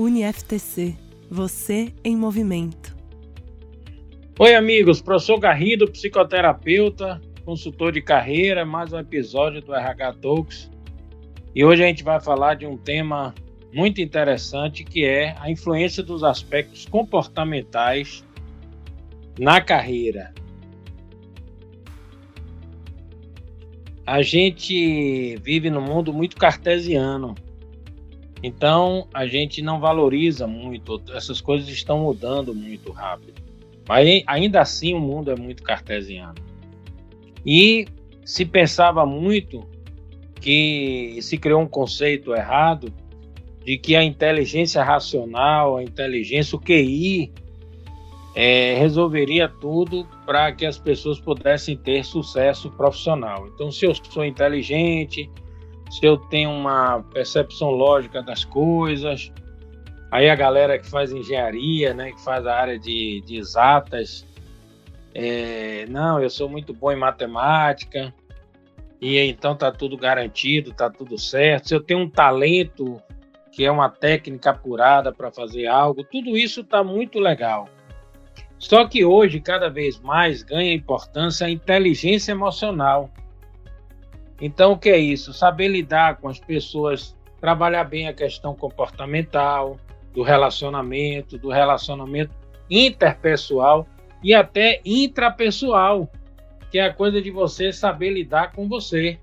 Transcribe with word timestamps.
UniFTC. 0.00 0.96
Você 1.30 1.92
em 2.02 2.16
movimento. 2.16 2.96
Oi, 4.38 4.54
amigos. 4.54 5.02
Professor 5.02 5.38
Garrido, 5.38 5.90
psicoterapeuta, 5.90 7.20
consultor 7.44 7.92
de 7.92 8.00
carreira, 8.00 8.64
mais 8.64 8.94
um 8.94 8.98
episódio 8.98 9.60
do 9.60 9.74
RH 9.74 10.14
Talks. 10.14 10.70
E 11.54 11.62
hoje 11.62 11.84
a 11.84 11.86
gente 11.86 12.02
vai 12.02 12.18
falar 12.18 12.54
de 12.54 12.64
um 12.64 12.78
tema 12.78 13.34
muito 13.74 14.00
interessante 14.00 14.84
que 14.84 15.04
é 15.04 15.36
a 15.38 15.50
influência 15.50 16.02
dos 16.02 16.24
aspectos 16.24 16.86
comportamentais 16.86 18.24
na 19.38 19.60
carreira. 19.60 20.32
A 24.06 24.22
gente 24.22 25.36
vive 25.42 25.68
num 25.68 25.82
mundo 25.82 26.10
muito 26.10 26.38
cartesiano. 26.38 27.34
Então 28.42 29.06
a 29.12 29.26
gente 29.26 29.60
não 29.60 29.80
valoriza 29.80 30.46
muito, 30.46 31.02
essas 31.14 31.40
coisas 31.40 31.68
estão 31.68 32.00
mudando 32.00 32.54
muito 32.54 32.92
rápido. 32.92 33.40
Mas 33.88 34.22
ainda 34.26 34.60
assim 34.60 34.94
o 34.94 35.00
mundo 35.00 35.30
é 35.30 35.36
muito 35.36 35.62
cartesiano. 35.62 36.36
E 37.44 37.86
se 38.24 38.44
pensava 38.44 39.04
muito 39.04 39.66
que 40.40 41.18
se 41.20 41.36
criou 41.36 41.60
um 41.60 41.66
conceito 41.66 42.34
errado 42.34 42.92
de 43.64 43.76
que 43.76 43.94
a 43.94 44.02
inteligência 44.02 44.82
racional, 44.82 45.76
a 45.76 45.82
inteligência, 45.82 46.56
o 46.56 46.60
QI, 46.60 47.30
é, 48.34 48.74
resolveria 48.78 49.48
tudo 49.48 50.06
para 50.24 50.52
que 50.52 50.64
as 50.64 50.78
pessoas 50.78 51.18
pudessem 51.20 51.76
ter 51.76 52.04
sucesso 52.04 52.70
profissional. 52.70 53.48
Então, 53.48 53.70
se 53.70 53.84
eu 53.84 53.94
sou 53.94 54.24
inteligente, 54.24 55.28
se 55.90 56.06
eu 56.06 56.16
tenho 56.16 56.50
uma 56.50 57.02
percepção 57.12 57.70
lógica 57.70 58.22
das 58.22 58.44
coisas. 58.44 59.32
Aí 60.10 60.30
a 60.30 60.34
galera 60.34 60.78
que 60.78 60.88
faz 60.88 61.12
engenharia, 61.12 61.92
né, 61.92 62.12
que 62.12 62.20
faz 62.22 62.46
a 62.46 62.54
área 62.54 62.78
de, 62.78 63.22
de 63.26 63.36
exatas, 63.36 64.26
é, 65.14 65.86
não, 65.88 66.20
eu 66.20 66.30
sou 66.30 66.48
muito 66.48 66.72
bom 66.72 66.92
em 66.92 66.96
matemática, 66.96 68.14
e 69.00 69.18
então 69.18 69.56
tá 69.56 69.72
tudo 69.72 69.96
garantido, 69.96 70.72
tá 70.72 70.90
tudo 70.90 71.18
certo. 71.18 71.68
Se 71.68 71.74
eu 71.74 71.80
tenho 71.80 72.00
um 72.00 72.08
talento, 72.08 73.00
que 73.50 73.64
é 73.64 73.70
uma 73.70 73.88
técnica 73.88 74.50
apurada 74.50 75.12
para 75.12 75.30
fazer 75.30 75.66
algo, 75.66 76.04
tudo 76.04 76.36
isso 76.36 76.62
tá 76.62 76.84
muito 76.84 77.18
legal. 77.18 77.68
Só 78.58 78.86
que 78.86 79.04
hoje, 79.04 79.40
cada 79.40 79.70
vez 79.70 79.98
mais, 79.98 80.42
ganha 80.42 80.74
importância 80.74 81.46
a 81.46 81.50
inteligência 81.50 82.32
emocional. 82.32 83.10
Então, 84.40 84.72
o 84.72 84.78
que 84.78 84.88
é 84.88 84.98
isso? 84.98 85.32
Saber 85.32 85.68
lidar 85.68 86.16
com 86.16 86.28
as 86.28 86.38
pessoas, 86.38 87.16
trabalhar 87.40 87.84
bem 87.84 88.08
a 88.08 88.12
questão 88.12 88.54
comportamental, 88.54 89.78
do 90.12 90.22
relacionamento, 90.22 91.38
do 91.38 91.50
relacionamento 91.50 92.34
interpessoal 92.68 93.86
e 94.22 94.34
até 94.34 94.80
intrapessoal, 94.84 96.10
que 96.70 96.78
é 96.78 96.84
a 96.84 96.92
coisa 96.92 97.20
de 97.20 97.30
você 97.30 97.72
saber 97.72 98.10
lidar 98.10 98.52
com 98.52 98.68
você. 98.68 99.18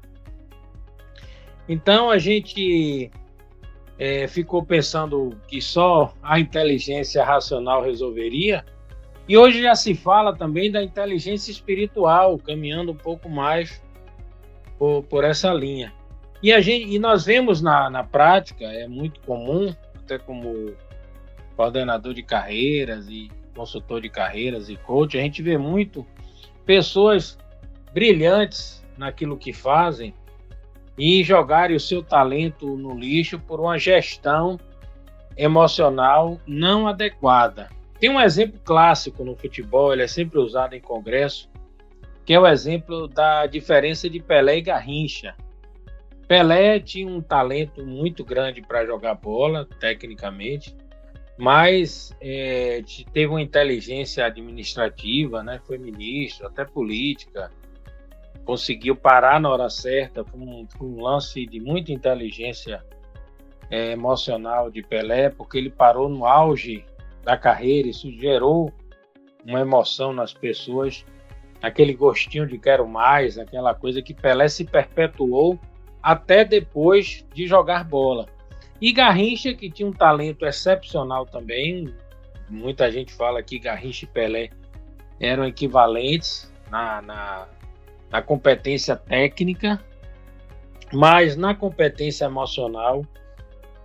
Então, 1.67 2.09
a 2.09 2.17
gente 2.17 3.11
é, 3.99 4.27
ficou 4.27 4.63
pensando 4.63 5.37
que 5.47 5.61
só 5.61 6.13
a 6.21 6.39
inteligência 6.39 7.23
racional 7.23 7.83
resolveria. 7.83 8.65
E 9.27 9.37
hoje 9.37 9.61
já 9.61 9.75
se 9.75 9.93
fala 9.93 10.35
também 10.35 10.71
da 10.71 10.81
inteligência 10.81 11.51
espiritual, 11.51 12.37
caminhando 12.37 12.93
um 12.93 12.97
pouco 12.97 13.29
mais 13.29 13.81
por, 14.77 15.03
por 15.03 15.23
essa 15.23 15.53
linha. 15.53 15.93
E, 16.41 16.53
a 16.53 16.61
gente, 16.61 16.93
e 16.93 16.99
nós 16.99 17.25
vemos 17.25 17.61
na, 17.61 17.89
na 17.89 18.03
prática, 18.03 18.65
é 18.65 18.87
muito 18.87 19.19
comum, 19.21 19.73
até 19.95 20.17
como 20.17 20.73
coordenador 21.55 22.13
de 22.13 22.21
carreiras 22.21 23.07
e 23.09 23.29
consultor 23.55 24.01
de 24.01 24.09
carreiras 24.09 24.69
e 24.69 24.75
coach, 24.77 25.17
a 25.17 25.21
gente 25.21 25.41
vê 25.41 25.57
muito 25.57 26.05
pessoas 26.63 27.37
brilhantes 27.91 28.85
naquilo 28.95 29.35
que 29.35 29.51
fazem 29.51 30.13
e 30.97 31.23
jogarem 31.23 31.75
o 31.75 31.79
seu 31.79 32.03
talento 32.03 32.77
no 32.77 32.93
lixo 32.93 33.39
por 33.39 33.59
uma 33.59 33.77
gestão 33.79 34.59
emocional 35.35 36.39
não 36.45 36.87
adequada. 36.87 37.69
Tem 37.99 38.09
um 38.09 38.21
exemplo 38.21 38.59
clássico 38.63 39.23
no 39.23 39.35
futebol, 39.35 39.91
ele 39.91 40.03
é 40.03 40.07
sempre 40.07 40.39
usado 40.39 40.75
em 40.75 40.81
congresso, 40.81 41.49
que 42.27 42.33
é 42.33 42.39
o 42.39 42.45
exemplo 42.45 43.07
da 43.07 43.45
diferença 43.45 44.09
de 44.09 44.19
Pelé 44.19 44.57
e 44.57 44.61
Garrincha. 44.61 45.33
Pelé 46.27 46.77
tinha 46.77 47.07
um 47.07 47.21
talento 47.21 47.85
muito 47.85 48.25
grande 48.25 48.61
para 48.61 48.85
jogar 48.85 49.13
bola, 49.13 49.65
tecnicamente, 49.79 50.75
mas 51.37 52.13
é, 52.19 52.83
teve 53.13 53.27
uma 53.27 53.41
inteligência 53.41 54.25
administrativa, 54.25 55.41
né? 55.41 55.61
foi 55.65 55.77
ministro, 55.77 56.47
até 56.47 56.65
política, 56.65 57.49
conseguiu 58.43 58.93
parar 58.93 59.39
na 59.39 59.49
hora 59.49 59.69
certa, 59.69 60.25
foi 60.25 60.37
um, 60.37 60.67
um 60.81 61.01
lance 61.01 61.45
de 61.45 61.61
muita 61.61 61.93
inteligência 61.93 62.83
é, 63.71 63.91
emocional 63.91 64.69
de 64.69 64.83
Pelé, 64.83 65.29
porque 65.29 65.57
ele 65.57 65.69
parou 65.69 66.09
no 66.09 66.25
auge 66.25 66.83
da 67.23 67.37
carreira, 67.37 67.87
isso 67.87 68.11
gerou 68.11 68.69
uma 69.45 69.61
emoção 69.61 70.11
nas 70.11 70.33
pessoas 70.33 71.05
aquele 71.61 71.93
gostinho 71.93 72.47
de 72.47 72.57
quero 72.57 72.87
mais, 72.87 73.37
aquela 73.37 73.73
coisa 73.73 74.01
que 74.01 74.13
Pelé 74.13 74.47
se 74.47 74.65
perpetuou 74.65 75.59
até 76.01 76.45
depois 76.45 77.25
de 77.33 77.47
jogar 77.47 77.83
bola. 77.83 78.27
E 78.79 78.93
Garrincha, 78.93 79.53
que 79.53 79.69
tinha 79.69 79.87
um 79.87 79.93
talento 79.93 80.45
excepcional 80.45 81.25
também, 81.25 81.93
muita 82.49 82.91
gente 82.91 83.13
fala 83.13 83.41
que 83.41 83.57
Garrincha 83.57 84.05
e 84.05 84.07
Pelé 84.07 84.49
eram 85.19 85.45
equivalentes 85.45 86.51
na, 86.69 87.01
na, 87.01 87.47
na 88.09 88.21
competência 88.21 88.95
técnica, 88.95 89.83
mas 90.93 91.35
na 91.35 91.55
competência 91.55 92.25
emocional 92.25 93.03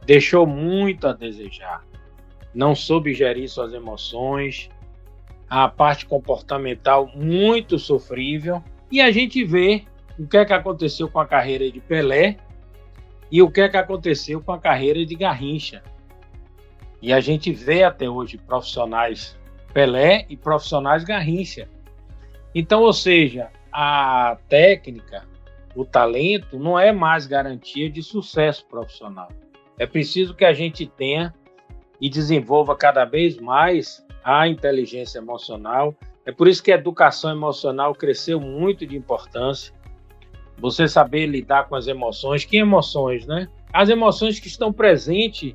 deixou 0.05 0.47
muito 0.47 1.07
a 1.07 1.13
desejar. 1.13 1.85
Não 2.55 2.75
soube 2.75 3.15
gerir 3.15 3.49
suas 3.49 3.73
emoções, 3.73 4.69
a 5.55 5.69
parte 5.69 6.07
comportamental 6.07 7.11
muito 7.15 7.79
sofrível. 7.79 8.65
E 8.91 9.03
a 9.03 9.11
gente 9.11 9.45
vê 9.45 9.85
o 10.19 10.27
que 10.27 10.39
é 10.39 10.47
que 10.47 10.53
aconteceu 10.55 11.11
com 11.11 11.21
a 11.21 11.27
carreira 11.27 11.71
de 11.71 11.79
Pelé 11.79 12.39
e 13.31 13.43
o 13.43 13.51
que 13.51 13.61
é 13.61 13.69
que 13.69 13.77
aconteceu 13.77 14.41
com 14.41 14.51
a 14.53 14.59
carreira 14.59 15.05
de 15.05 15.15
Garrincha. 15.15 15.83
E 17.03 17.13
a 17.13 17.21
gente 17.21 17.53
vê 17.53 17.85
até 17.85 18.09
hoje 18.09 18.39
profissionais 18.39 19.39
Pelé 19.75 20.25
e 20.31 20.39
profissionais 20.39 21.05
Garrincha. 21.05 21.69
Então, 22.55 22.81
ou 22.81 22.93
seja, 22.95 23.51
a 23.71 24.39
técnica, 24.49 25.27
o 25.77 25.85
talento 25.85 26.59
não 26.59 26.79
é 26.79 26.93
mais 26.93 27.27
garantia 27.27 27.91
de 27.91 28.03
sucesso 28.03 28.65
profissional. 28.65 29.29
É 29.79 29.85
preciso 29.85 30.35
que 30.35 30.47
a 30.47 30.55
gente 30.55 30.87
tenha 30.87 31.35
e 32.01 32.09
desenvolva 32.09 32.75
cada 32.75 33.05
vez 33.05 33.37
mais 33.37 34.03
a 34.25 34.47
inteligência 34.49 35.19
emocional. 35.19 35.95
É 36.25 36.33
por 36.33 36.47
isso 36.49 36.63
que 36.63 36.71
a 36.71 36.77
educação 36.77 37.31
emocional 37.31 37.95
cresceu 37.95 38.41
muito 38.41 38.87
de 38.87 38.97
importância. 38.97 39.75
Você 40.59 40.87
saber 40.87 41.27
lidar 41.27 41.69
com 41.69 41.75
as 41.75 41.87
emoções. 41.87 42.45
Que 42.45 42.59
emoções, 42.59 43.27
né? 43.27 43.49
As 43.73 43.89
emoções 43.89 44.39
que 44.39 44.47
estão 44.47 44.73
presentes 44.73 45.55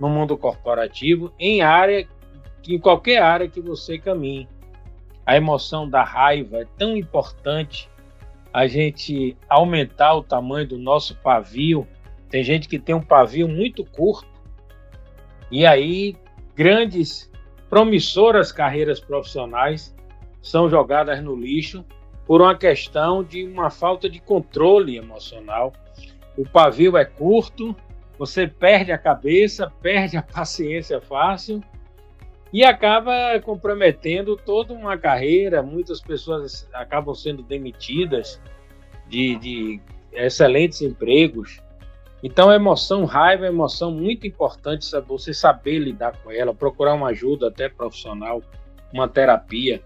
no 0.00 0.08
mundo 0.08 0.36
corporativo, 0.36 1.32
em 1.38 1.60
área, 1.60 2.08
em 2.66 2.78
qualquer 2.78 3.22
área 3.22 3.48
que 3.48 3.60
você 3.60 3.98
caminhe. 3.98 4.48
A 5.24 5.36
emoção 5.36 5.88
da 5.88 6.02
raiva 6.02 6.58
é 6.58 6.66
tão 6.78 6.96
importante 6.96 7.88
a 8.52 8.66
gente 8.66 9.36
aumentar 9.48 10.14
o 10.14 10.22
tamanho 10.22 10.66
do 10.66 10.78
nosso 10.78 11.14
pavio. 11.16 11.86
Tem 12.30 12.42
gente 12.42 12.68
que 12.68 12.78
tem 12.78 12.94
um 12.94 13.02
pavio 13.02 13.46
muito 13.46 13.84
curto 13.84 14.28
e 15.50 15.64
aí 15.66 16.16
grandes 16.54 17.27
promissoras 17.68 18.50
carreiras 18.50 19.00
profissionais 19.00 19.94
são 20.40 20.68
jogadas 20.68 21.22
no 21.22 21.36
lixo 21.36 21.84
por 22.26 22.40
uma 22.40 22.56
questão 22.56 23.22
de 23.22 23.44
uma 23.44 23.70
falta 23.70 24.08
de 24.08 24.20
controle 24.20 24.96
emocional. 24.96 25.72
O 26.36 26.48
pavio 26.48 26.96
é 26.96 27.04
curto, 27.04 27.74
você 28.18 28.46
perde 28.46 28.92
a 28.92 28.98
cabeça, 28.98 29.72
perde 29.82 30.16
a 30.16 30.22
paciência 30.22 31.00
fácil 31.00 31.62
e 32.52 32.64
acaba 32.64 33.38
comprometendo 33.42 34.36
toda 34.36 34.72
uma 34.72 34.96
carreira. 34.96 35.62
Muitas 35.62 36.00
pessoas 36.00 36.68
acabam 36.72 37.14
sendo 37.14 37.42
demitidas 37.42 38.40
de, 39.06 39.36
de 39.36 39.80
excelentes 40.12 40.82
empregos 40.82 41.62
então, 42.22 42.52
emoção, 42.52 43.04
raiva 43.04 43.46
é 43.46 43.48
emoção 43.48 43.92
muito 43.92 44.26
importante, 44.26 44.84
você 45.06 45.32
saber 45.32 45.78
lidar 45.78 46.16
com 46.22 46.30
ela, 46.30 46.52
procurar 46.52 46.94
uma 46.94 47.08
ajuda 47.08 47.48
até 47.48 47.68
profissional, 47.68 48.42
uma 48.92 49.08
terapia, 49.08 49.82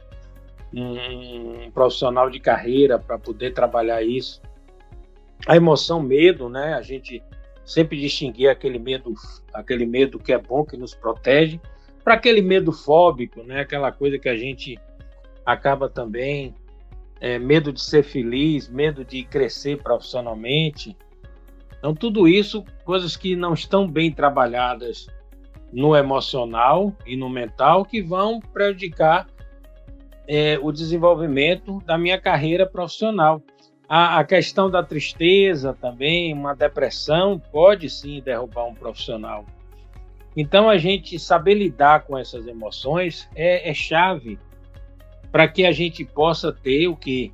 um 0.73 1.70
profissional 1.73 2.31
de 2.31 2.40
carreira 2.40 2.99
para 2.99 3.19
poder 3.19 3.52
trabalhar 3.52 4.02
isso. 4.02 4.40
A 5.46 5.56
emoção, 5.56 6.00
medo, 6.00 6.49
né? 6.49 6.75
A 6.75 6.81
gente 6.82 7.23
sempre 7.64 8.00
distinguir 8.00 8.49
aquele 8.49 8.79
medo, 8.79 9.12
aquele 9.52 9.84
medo 9.84 10.19
que 10.19 10.32
é 10.32 10.38
bom, 10.38 10.64
que 10.64 10.76
nos 10.76 10.94
protege, 10.94 11.61
para 12.02 12.14
aquele 12.14 12.40
medo 12.40 12.73
fóbico, 12.73 13.43
né? 13.43 13.61
Aquela 13.61 13.93
coisa 13.93 14.19
que 14.19 14.29
a 14.29 14.37
gente 14.37 14.79
acaba 15.44 15.88
também 15.88 16.55
é, 17.20 17.38
medo 17.38 17.73
de 17.73 17.82
ser 17.82 18.02
feliz, 18.02 18.69
medo 18.69 19.05
de 19.05 19.25
crescer 19.25 19.82
profissionalmente. 19.82 20.96
Então 21.82 21.96
tudo 21.96 22.29
isso, 22.29 22.64
coisas 22.84 23.17
que 23.17 23.34
não 23.34 23.55
estão 23.55 23.88
bem 23.88 24.12
trabalhadas 24.12 25.08
no 25.73 25.96
emocional 25.96 26.94
e 27.05 27.17
no 27.17 27.29
mental, 27.29 27.84
que 27.84 28.00
vão 28.00 28.38
prejudicar 28.38 29.26
é, 30.29 30.56
o 30.62 30.70
desenvolvimento 30.70 31.82
da 31.84 31.99
minha 31.99 32.20
carreira 32.20 32.64
profissional. 32.64 33.43
A, 33.88 34.20
a, 34.20 34.25
questão 34.25 34.70
da 34.70 34.81
tristeza 34.81 35.75
também, 35.75 36.32
uma 36.32 36.55
depressão, 36.55 37.43
pode 37.50 37.90
sim 37.90 38.23
derrubar 38.25 38.67
um 38.67 38.75
profissional. 38.75 39.44
Então, 40.37 40.70
a 40.70 40.79
gente 40.79 41.19
saber 41.19 41.55
lidar 41.55 42.05
com 42.05 42.17
essas 42.17 42.46
emoções 42.46 43.29
é, 43.34 43.69
é 43.69 43.75
chave 43.75 44.38
para 45.32 45.49
que 45.49 45.67
a 45.67 45.73
gente 45.73 46.05
possa 46.05 46.52
ter 46.52 46.87
o 46.87 46.94
que? 46.94 47.32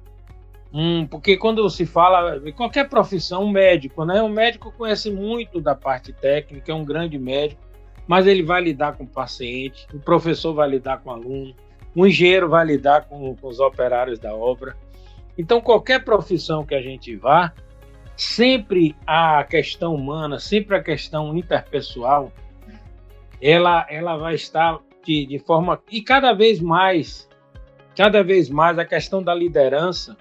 Um, 0.72 1.06
porque 1.06 1.36
quando 1.36 1.68
se 1.70 1.86
fala 1.86 2.38
qualquer 2.52 2.88
profissão, 2.88 3.44
um 3.44 3.50
médico, 3.50 4.04
né? 4.04 4.22
Um 4.22 4.28
médico 4.28 4.72
conhece 4.72 5.10
muito 5.10 5.60
da 5.60 5.74
parte 5.74 6.12
técnica, 6.12 6.70
é 6.70 6.74
um 6.74 6.84
grande 6.84 7.18
médico, 7.18 7.62
mas 8.06 8.26
ele 8.26 8.42
vai 8.42 8.62
lidar 8.62 8.96
com 8.96 9.04
o 9.04 9.08
paciente, 9.08 9.86
o 9.94 9.98
professor 9.98 10.52
vai 10.52 10.68
lidar 10.68 10.98
com 11.00 11.10
o 11.10 11.12
aluno, 11.12 11.54
o 11.94 12.06
engenheiro 12.06 12.48
vai 12.48 12.66
lidar 12.66 13.06
com, 13.06 13.34
com 13.34 13.48
os 13.48 13.60
operários 13.60 14.18
da 14.18 14.34
obra. 14.34 14.76
Então, 15.36 15.60
qualquer 15.60 16.04
profissão 16.04 16.66
que 16.66 16.74
a 16.74 16.82
gente 16.82 17.14
vá, 17.16 17.52
sempre 18.16 18.94
a 19.06 19.44
questão 19.44 19.94
humana, 19.94 20.38
sempre 20.38 20.76
a 20.76 20.82
questão 20.82 21.36
interpessoal, 21.36 22.32
ela, 23.40 23.86
ela 23.88 24.16
vai 24.16 24.34
estar 24.34 24.80
de, 25.04 25.24
de 25.24 25.38
forma. 25.38 25.80
E 25.90 26.02
cada 26.02 26.32
vez 26.32 26.60
mais, 26.60 27.28
cada 27.96 28.22
vez 28.22 28.50
mais, 28.50 28.78
a 28.78 28.84
questão 28.84 29.22
da 29.22 29.34
liderança. 29.34 30.16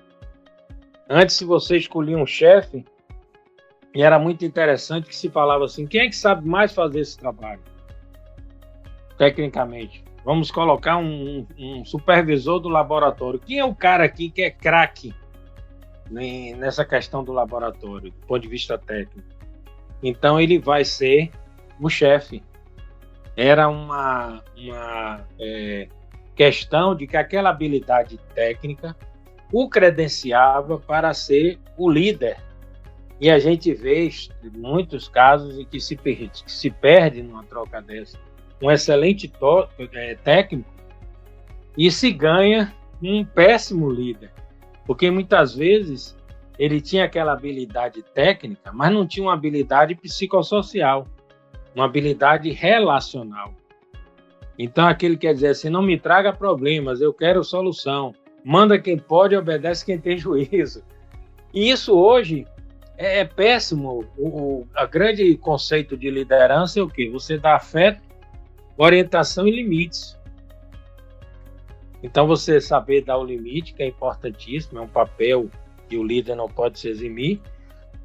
Antes, 1.09 1.35
se 1.35 1.45
você 1.45 1.77
escolhia 1.77 2.17
um 2.17 2.25
chefe, 2.25 2.85
e 3.95 4.01
era 4.03 4.19
muito 4.19 4.45
interessante 4.45 5.07
que 5.07 5.15
se 5.15 5.29
falava 5.29 5.65
assim: 5.65 5.87
quem 5.87 6.01
é 6.01 6.07
que 6.07 6.15
sabe 6.15 6.47
mais 6.47 6.73
fazer 6.73 6.99
esse 6.99 7.17
trabalho? 7.17 7.61
Tecnicamente. 9.17 10.03
Vamos 10.23 10.51
colocar 10.51 10.97
um, 10.97 11.47
um 11.57 11.85
supervisor 11.85 12.59
do 12.59 12.67
laboratório. 12.67 13.39
Quem 13.39 13.59
é 13.59 13.65
o 13.65 13.73
cara 13.73 14.03
aqui 14.03 14.29
que 14.29 14.41
é 14.41 14.51
craque 14.51 15.15
nessa 16.11 16.83
questão 16.83 17.23
do 17.23 17.31
laboratório, 17.31 18.11
do 18.11 18.27
ponto 18.27 18.41
de 18.41 18.47
vista 18.49 18.77
técnico? 18.77 19.27
Então 20.03 20.39
ele 20.39 20.59
vai 20.59 20.83
ser 20.83 21.31
o 21.79 21.89
chefe. 21.89 22.43
Era 23.35 23.69
uma, 23.69 24.43
uma 24.57 25.25
é, 25.39 25.87
questão 26.35 26.93
de 26.93 27.07
que 27.07 27.15
aquela 27.15 27.49
habilidade 27.49 28.17
técnica 28.35 28.95
o 29.51 29.69
credenciava 29.69 30.77
para 30.77 31.13
ser 31.13 31.59
o 31.77 31.89
líder. 31.89 32.37
E 33.19 33.29
a 33.29 33.39
gente 33.39 33.73
vê 33.73 34.09
muitos 34.55 35.07
casos 35.07 35.57
em 35.57 35.65
que 35.65 35.79
se 35.79 35.95
perde, 35.95 36.43
que 36.43 36.51
se 36.51 36.69
perde 36.69 37.23
numa 37.23 37.43
troca 37.43 37.81
dessa 37.81 38.19
um 38.61 38.71
excelente 38.71 39.31
é, 39.93 40.15
técnico 40.15 40.69
e 41.77 41.91
se 41.91 42.11
ganha 42.11 42.73
um 43.01 43.23
péssimo 43.23 43.89
líder. 43.89 44.31
Porque 44.85 45.11
muitas 45.11 45.53
vezes 45.53 46.17
ele 46.57 46.81
tinha 46.81 47.05
aquela 47.05 47.33
habilidade 47.33 48.01
técnica, 48.01 48.71
mas 48.73 48.91
não 48.91 49.05
tinha 49.05 49.25
uma 49.25 49.33
habilidade 49.33 49.93
psicossocial, 49.95 51.07
uma 51.75 51.85
habilidade 51.85 52.49
relacional. 52.51 53.53
Então 54.57 54.87
aquele 54.87 55.17
quer 55.17 55.33
dizer 55.33 55.49
assim, 55.49 55.69
não 55.69 55.83
me 55.83 55.99
traga 55.99 56.33
problemas, 56.33 56.99
eu 56.99 57.13
quero 57.13 57.43
solução. 57.43 58.13
Manda 58.47 58.79
quem 58.79 58.97
pode, 58.97 59.35
obedece 59.35 59.85
quem 59.85 59.99
tem 59.99 60.15
juízo. 60.17 60.81
E 61.53 61.69
isso 61.69 61.93
hoje 61.93 62.47
é, 62.97 63.19
é 63.19 63.25
péssimo. 63.25 64.05
O, 64.17 64.25
o 64.25 64.67
a 64.73 64.85
grande 64.85 65.35
conceito 65.35 65.97
de 65.97 66.09
liderança 66.09 66.79
é 66.79 66.81
o 66.81 66.87
quê? 66.87 67.09
Você 67.09 67.37
dá 67.37 67.57
afeto 67.57 68.01
orientação 68.77 69.45
e 69.45 69.51
limites. 69.51 70.17
Então, 72.01 72.25
você 72.25 72.61
saber 72.61 73.03
dar 73.03 73.17
o 73.17 73.25
limite, 73.25 73.73
que 73.73 73.83
é 73.83 73.87
importantíssimo, 73.87 74.79
é 74.79 74.81
um 74.81 74.87
papel 74.87 75.49
que 75.89 75.97
o 75.97 76.03
líder 76.03 76.35
não 76.35 76.47
pode 76.47 76.79
se 76.79 76.87
eximir. 76.87 77.41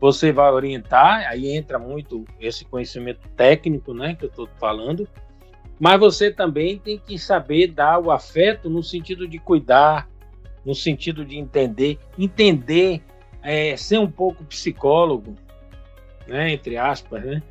Você 0.01 0.33
vai 0.33 0.51
orientar, 0.51 1.29
aí 1.29 1.55
entra 1.55 1.79
muito 1.79 2.25
esse 2.41 2.65
conhecimento 2.65 3.29
técnico, 3.37 3.95
né, 3.95 4.17
que 4.17 4.25
eu 4.25 4.29
estou 4.29 4.49
falando. 4.59 5.07
Mas 5.79 6.01
você 6.01 6.33
também 6.33 6.79
tem 6.79 6.99
que 6.99 7.17
saber 7.17 7.69
dar 7.69 8.01
o 8.01 8.11
afeto 8.11 8.69
no 8.69 8.83
sentido 8.83 9.29
de 9.29 9.39
cuidar, 9.39 10.09
no 10.65 10.75
sentido 10.75 11.25
de 11.25 11.39
entender, 11.39 11.99
entender, 12.19 13.03
é, 13.43 13.77
ser 13.77 13.99
um 13.99 14.11
pouco 14.11 14.45
psicólogo, 14.45 15.35
né, 16.27 16.53
entre 16.53 16.77
aspas, 16.77 17.25
né? 17.25 17.43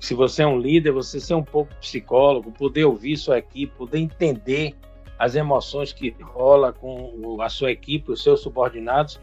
se 0.00 0.14
você 0.14 0.42
é 0.42 0.46
um 0.46 0.58
líder, 0.58 0.92
você 0.92 1.18
ser 1.18 1.34
um 1.34 1.42
pouco 1.42 1.74
psicólogo, 1.76 2.52
poder 2.52 2.84
ouvir 2.84 3.16
sua 3.16 3.38
equipe, 3.38 3.72
poder 3.76 3.98
entender 3.98 4.74
as 5.18 5.34
emoções 5.34 5.92
que 5.92 6.14
rola 6.20 6.72
com 6.72 7.36
a 7.40 7.48
sua 7.48 7.72
equipe, 7.72 8.12
os 8.12 8.22
seus 8.22 8.40
subordinados, 8.40 9.20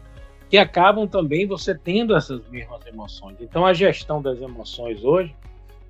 que 0.50 0.58
acabam 0.58 1.08
também 1.08 1.46
você 1.46 1.74
tendo 1.74 2.14
essas 2.14 2.46
mesmas 2.48 2.84
emoções. 2.86 3.36
Então, 3.40 3.64
a 3.64 3.72
gestão 3.72 4.20
das 4.20 4.40
emoções 4.40 5.02
hoje 5.02 5.34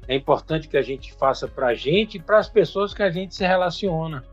é 0.06 0.14
importante 0.14 0.68
que 0.68 0.76
a 0.76 0.82
gente 0.82 1.12
faça 1.14 1.48
para 1.48 1.68
a 1.68 1.74
gente 1.74 2.16
e 2.16 2.20
para 2.20 2.38
as 2.38 2.48
pessoas 2.48 2.94
que 2.94 3.02
a 3.02 3.10
gente 3.10 3.34
se 3.34 3.44
relaciona. 3.44 4.24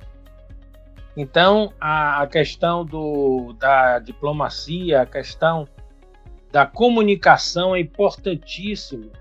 Então, 1.16 1.72
a, 1.80 2.24
a 2.24 2.28
questão 2.28 2.84
do, 2.84 3.54
da 3.54 4.00
diplomacia, 4.00 5.02
a 5.02 5.06
questão 5.06 5.68
da 6.52 6.66
comunicação 6.66 7.76
é 7.76 7.80
importantíssimo 7.80 9.12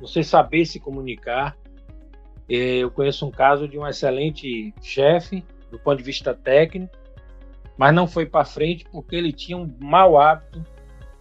você 0.00 0.22
saber 0.22 0.66
se 0.66 0.78
comunicar. 0.78 1.56
É, 2.48 2.78
eu 2.78 2.90
conheço 2.90 3.26
um 3.26 3.30
caso 3.30 3.66
de 3.66 3.78
um 3.78 3.86
excelente 3.86 4.74
chefe, 4.82 5.44
do 5.70 5.78
ponto 5.78 5.98
de 5.98 6.04
vista 6.04 6.34
técnico, 6.34 6.96
mas 7.76 7.94
não 7.94 8.06
foi 8.06 8.26
para 8.26 8.44
frente 8.44 8.84
porque 8.90 9.16
ele 9.16 9.32
tinha 9.32 9.56
um 9.56 9.70
mau 9.78 10.18
hábito 10.18 10.64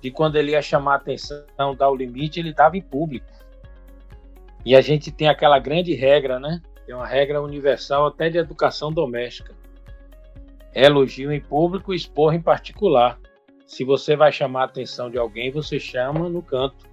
de 0.01 0.11
quando 0.11 0.35
ele 0.37 0.51
ia 0.51 0.61
chamar 0.61 0.93
a 0.93 0.97
atenção, 0.97 1.75
dar 1.77 1.89
o 1.89 1.95
limite, 1.95 2.39
ele 2.39 2.51
estava 2.51 2.77
em 2.77 2.81
público. 2.81 3.27
E 4.65 4.75
a 4.75 4.81
gente 4.81 5.11
tem 5.11 5.27
aquela 5.27 5.59
grande 5.59 5.93
regra, 5.93 6.39
né? 6.39 6.61
É 6.87 6.95
uma 6.95 7.07
regra 7.07 7.41
universal 7.41 8.05
até 8.07 8.29
de 8.29 8.37
educação 8.37 8.91
doméstica. 8.91 9.53
Elogio 10.73 11.31
em 11.31 11.41
público, 11.41 11.93
expor 11.93 12.33
em 12.33 12.41
particular. 12.41 13.19
Se 13.65 13.83
você 13.83 14.15
vai 14.15 14.31
chamar 14.31 14.61
a 14.61 14.65
atenção 14.65 15.09
de 15.09 15.17
alguém, 15.17 15.51
você 15.51 15.79
chama 15.79 16.29
no 16.29 16.41
canto. 16.41 16.87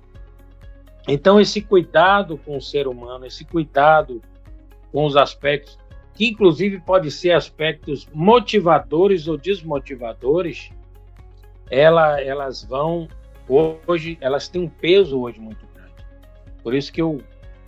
Então, 1.06 1.40
esse 1.40 1.60
cuidado 1.60 2.38
com 2.38 2.56
o 2.56 2.62
ser 2.62 2.88
humano, 2.88 3.26
esse 3.26 3.44
cuidado 3.44 4.22
com 4.90 5.04
os 5.04 5.16
aspectos, 5.16 5.78
que 6.14 6.26
inclusive 6.26 6.80
pode 6.80 7.10
ser 7.10 7.32
aspectos 7.32 8.08
motivadores 8.12 9.28
ou 9.28 9.36
desmotivadores, 9.36 10.70
ela, 11.70 12.20
elas 12.20 12.64
vão 12.64 13.08
hoje, 13.48 14.16
elas 14.20 14.48
têm 14.48 14.62
um 14.62 14.68
peso 14.68 15.20
hoje 15.20 15.40
muito 15.40 15.66
grande. 15.74 15.92
Por 16.62 16.74
isso 16.74 16.92
que 16.92 17.02
eu, 17.02 17.20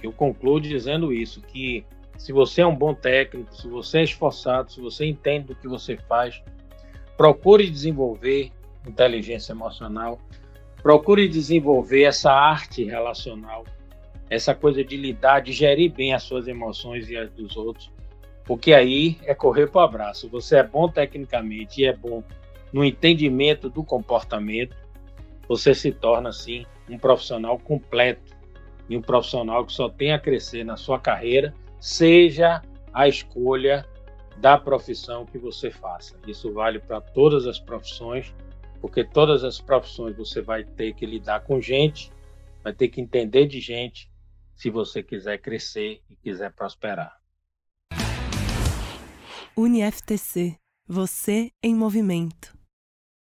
eu 0.02 0.12
concluo 0.12 0.60
dizendo 0.60 1.12
isso, 1.12 1.42
que 1.42 1.84
se 2.18 2.32
você 2.32 2.62
é 2.62 2.66
um 2.66 2.74
bom 2.74 2.94
técnico, 2.94 3.54
se 3.54 3.68
você 3.68 3.98
é 3.98 4.04
esforçado, 4.04 4.72
se 4.72 4.80
você 4.80 5.06
entende 5.06 5.48
do 5.48 5.54
que 5.54 5.68
você 5.68 5.96
faz, 5.96 6.42
procure 7.16 7.68
desenvolver 7.68 8.52
inteligência 8.86 9.52
emocional, 9.52 10.20
Procure 10.86 11.28
desenvolver 11.28 12.04
essa 12.04 12.30
arte 12.30 12.84
relacional, 12.84 13.64
essa 14.30 14.54
coisa 14.54 14.84
de 14.84 14.96
lidar, 14.96 15.40
de 15.40 15.50
gerir 15.50 15.92
bem 15.92 16.14
as 16.14 16.22
suas 16.22 16.46
emoções 16.46 17.10
e 17.10 17.16
as 17.16 17.28
dos 17.32 17.56
outros, 17.56 17.90
porque 18.44 18.72
aí 18.72 19.18
é 19.24 19.34
correr 19.34 19.66
para 19.66 19.80
o 19.80 19.84
abraço. 19.84 20.28
Você 20.28 20.58
é 20.58 20.62
bom 20.62 20.88
tecnicamente 20.88 21.82
e 21.82 21.86
é 21.86 21.92
bom 21.92 22.22
no 22.72 22.84
entendimento 22.84 23.68
do 23.68 23.82
comportamento, 23.82 24.76
você 25.48 25.74
se 25.74 25.90
torna, 25.90 26.28
assim, 26.28 26.64
um 26.88 26.96
profissional 26.96 27.58
completo 27.58 28.36
e 28.88 28.96
um 28.96 29.02
profissional 29.02 29.66
que 29.66 29.72
só 29.72 29.88
tem 29.88 30.12
a 30.12 30.20
crescer 30.20 30.62
na 30.62 30.76
sua 30.76 31.00
carreira, 31.00 31.52
seja 31.86 32.60
a 32.92 33.06
escolha 33.06 33.86
da 34.38 34.58
profissão 34.58 35.24
que 35.24 35.38
você 35.38 35.70
faça. 35.70 36.18
Isso 36.26 36.52
vale 36.52 36.80
para 36.80 37.00
todas 37.00 37.46
as 37.46 37.60
profissões 37.60 38.34
porque 38.80 39.04
todas 39.04 39.44
as 39.44 39.60
profissões 39.60 40.16
você 40.16 40.42
vai 40.42 40.64
ter 40.64 40.94
que 40.94 41.06
lidar 41.06 41.44
com 41.44 41.60
gente, 41.60 42.10
vai 42.62 42.72
ter 42.72 42.88
que 42.88 43.00
entender 43.00 43.46
de 43.46 43.60
gente, 43.60 44.10
se 44.54 44.68
você 44.68 45.00
quiser 45.00 45.38
crescer 45.38 46.02
e 46.10 46.16
quiser 46.16 46.52
prosperar. 46.52 47.20
UniFTC, 49.56 50.58
você 50.88 51.52
em 51.62 51.74
movimento. 51.74 52.55